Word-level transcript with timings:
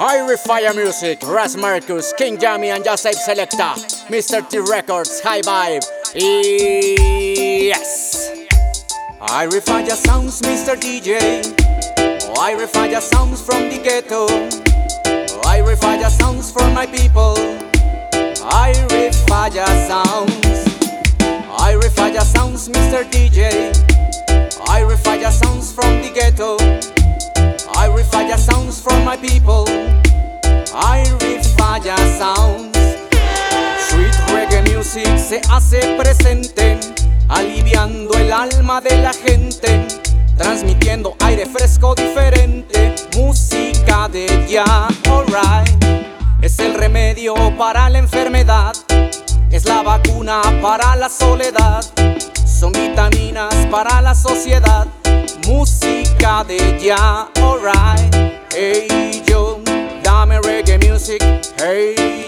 High 0.00 0.36
Fire 0.36 0.72
Music, 0.74 1.18
Ras 1.24 1.56
Marcus, 1.56 2.12
King 2.12 2.38
Jammy 2.38 2.68
and 2.70 2.84
Joseph 2.84 3.16
Selecta, 3.16 3.74
Mr. 4.06 4.48
T 4.48 4.58
Records, 4.58 5.20
High 5.20 5.40
Vibe. 5.40 5.84
Yes. 7.66 8.30
I 9.20 9.48
Fire 9.58 9.90
sounds, 9.90 10.40
Mr. 10.42 10.76
DJ. 10.76 11.42
Oh, 11.98 12.40
I 12.40 12.64
Fire 12.66 13.00
sounds 13.00 13.42
from 13.44 13.68
the 13.70 13.78
ghetto. 13.82 14.28
Oh, 14.30 15.40
I 15.44 15.74
Fire 15.74 16.10
sounds 16.10 16.52
for 16.52 16.70
my 16.70 16.86
people. 16.86 17.34
I 18.46 18.72
Fire 19.26 19.66
sounds. 19.88 20.78
I 21.58 21.76
Fire 21.96 22.20
sounds, 22.20 22.68
Mr. 22.68 23.02
DJ. 23.10 23.74
I 24.68 24.94
Fire 24.94 25.30
sounds 25.32 25.72
from 25.72 26.02
the 26.02 26.12
ghetto. 26.14 26.56
I 27.74 28.02
Fire 28.04 28.38
sounds 28.38 28.80
for 28.80 28.96
my 29.04 29.16
people. 29.16 29.77
Se 35.28 35.42
hace 35.50 35.94
presente, 35.98 36.80
aliviando 37.28 38.14
el 38.14 38.32
alma 38.32 38.80
de 38.80 38.96
la 38.96 39.12
gente, 39.12 39.86
transmitiendo 40.38 41.16
aire 41.20 41.44
fresco 41.44 41.94
diferente, 41.94 42.94
música 43.14 44.08
de 44.08 44.46
ya, 44.48 44.88
alright. 45.10 45.84
Es 46.40 46.58
el 46.60 46.72
remedio 46.72 47.34
para 47.58 47.90
la 47.90 47.98
enfermedad, 47.98 48.72
es 49.50 49.66
la 49.66 49.82
vacuna 49.82 50.40
para 50.62 50.96
la 50.96 51.10
soledad, 51.10 51.84
son 52.46 52.72
vitaminas 52.72 53.54
para 53.70 54.00
la 54.00 54.14
sociedad, 54.14 54.86
música 55.46 56.42
de 56.44 56.80
ya, 56.82 57.28
alright. 57.42 58.14
Hey 58.56 59.22
yo, 59.26 59.60
dame 60.02 60.40
reggae 60.40 60.78
music, 60.78 61.22
hey 61.58 62.27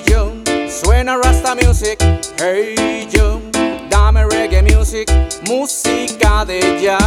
suena 0.82 1.16
rasta 1.16 1.54
music, 1.54 1.98
hey 2.38 3.06
yo, 3.10 3.40
dame 3.88 4.24
reggae 4.24 4.62
music, 4.62 5.10
música 5.46 6.44
de 6.44 6.80
ya. 6.80 6.98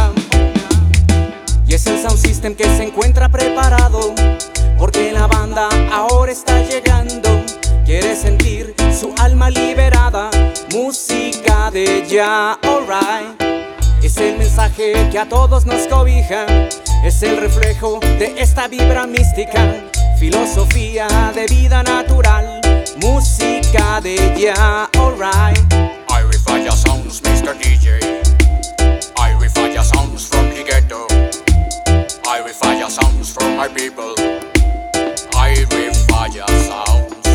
Y 1.66 1.74
es 1.74 1.86
el 1.86 2.00
sound 2.00 2.18
system 2.18 2.54
que 2.54 2.64
se 2.64 2.84
encuentra 2.84 3.28
preparado, 3.28 4.14
porque 4.78 5.12
la 5.12 5.26
banda 5.26 5.68
ahora 5.92 6.32
está 6.32 6.62
llegando. 6.62 7.42
Quiere 7.84 8.16
sentir 8.16 8.74
su 8.98 9.12
alma 9.18 9.50
liberada, 9.50 10.30
música 10.72 11.70
de 11.70 12.04
ya, 12.08 12.52
alright. 12.62 13.42
Es 14.02 14.16
el 14.18 14.38
mensaje 14.38 15.08
que 15.10 15.18
a 15.18 15.28
todos 15.28 15.66
nos 15.66 15.86
cobija, 15.88 16.46
es 17.04 17.22
el 17.22 17.38
reflejo 17.38 17.98
de 18.18 18.34
esta 18.38 18.68
vibra 18.68 19.06
mística, 19.06 19.74
filosofía 20.18 21.08
de 21.34 21.46
vida 21.46 21.82
natural, 21.82 22.60
música 22.96 24.00
de 24.00 24.16
ya, 24.38 24.88
alright. 24.98 25.58
I 26.08 26.22
Fire 26.44 26.70
sounds, 26.72 27.20
Mr. 27.20 27.54
DJ. 27.54 28.00
I 29.18 29.48
Fire 29.48 29.82
sounds 29.82 30.26
from 30.28 30.48
the 30.50 30.62
ghetto. 30.64 31.06
I 32.26 32.42
Fire 32.52 32.90
sounds 32.90 33.32
from 33.32 33.56
my 33.56 33.68
people. 33.68 34.14
I 35.34 35.64
Fire 36.08 36.46
sounds. 36.68 37.26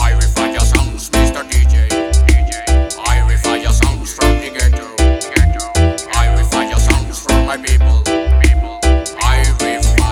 I 0.00 0.20
Fire 0.34 0.60
sounds, 0.60 1.10
Mr. 1.10 1.42
DJ. 1.48 1.88
I 3.06 3.36
Fire 3.36 3.72
sounds 3.72 4.14
from 4.14 4.38
the 4.40 4.50
ghetto. 4.50 4.86
I 6.14 6.42
Fire 6.44 6.78
sounds 6.78 7.18
from 7.18 7.46
my 7.46 7.56
people. 7.56 8.02
I 9.22 9.44
Fire 9.58 9.82
sounds. 9.82 10.02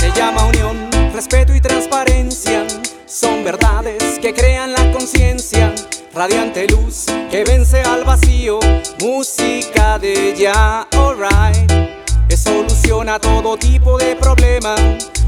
Se 0.00 0.10
llama 0.12 0.46
unión, 0.46 0.90
respeto 1.12 1.54
y 1.54 1.60
verdades 3.50 4.20
que 4.20 4.32
crean 4.32 4.72
la 4.72 4.92
conciencia. 4.92 5.74
Radiante 6.14 6.68
luz 6.68 7.06
que 7.30 7.42
vence 7.42 7.80
al 7.80 8.04
vacío. 8.04 8.60
Música 9.00 9.98
de 9.98 10.36
ya, 10.36 10.86
alright. 10.92 11.72
Es 12.28 12.40
solución 12.44 13.08
a 13.08 13.18
todo 13.18 13.56
tipo 13.56 13.98
de 13.98 14.14
problema. 14.14 14.76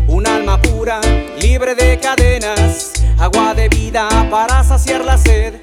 Un 0.06 0.28
alma 0.28 0.60
pura, 0.62 1.00
libre 1.40 1.74
de 1.74 1.98
cadenas. 1.98 2.92
Agua 3.18 3.54
de 3.54 3.68
vida 3.68 4.08
para 4.30 4.62
saciar 4.62 5.04
la 5.04 5.18
sed. 5.18 5.54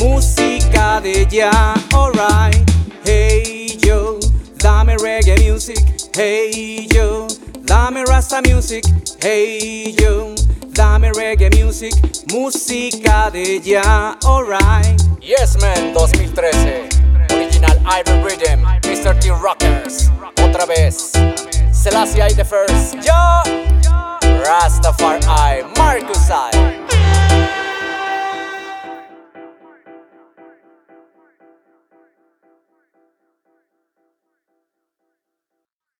Música 0.00 1.00
de 1.00 1.24
ya, 1.30 1.74
alright. 1.94 2.68
Hey 3.04 3.78
yo, 3.80 4.18
dame 4.56 4.96
reggae 4.98 5.36
music. 5.48 5.78
Hey 6.16 6.88
yo, 6.92 7.28
dame 7.62 8.04
rasta 8.06 8.42
music. 8.42 8.84
Hey 9.20 9.94
yo, 9.96 10.34
dame 10.78 11.10
reggae 11.12 11.50
music. 11.60 11.92
Música 12.32 13.30
de 13.32 13.60
ya, 13.64 14.16
alright. 14.24 15.02
Yes 15.20 15.56
Man 15.60 15.92
2013 15.92 16.88
Original 17.32 17.76
Iron 17.98 18.22
Rhythm 18.24 18.64
Mr. 18.84 19.18
T 19.20 19.30
Rockers 19.30 20.10
Otra 20.36 20.64
vez 20.64 21.12
Selassie 21.72 22.22
I 22.22 22.32
the 22.32 22.44
First 22.44 22.94
Yo 23.04 23.42
Rastafari 24.44 25.20